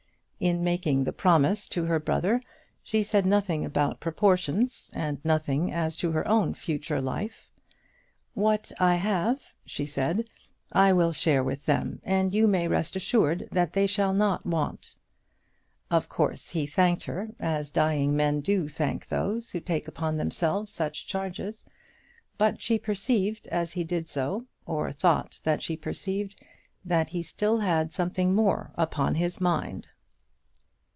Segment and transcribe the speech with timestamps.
[0.43, 2.41] In making the promise to her brother
[2.81, 7.51] she said nothing about proportions, and nothing as to her own future life.
[8.33, 10.27] "What I have," she said,
[10.71, 14.95] "I will share with them and you may rest assured that they shall not want."
[15.91, 20.71] Of course he thanked her as dying men do thank those who take upon themselves
[20.71, 21.69] such charges;
[22.39, 26.43] but she perceived as he did so, or thought that she perceived,
[26.83, 29.89] that he still had something more upon his mind.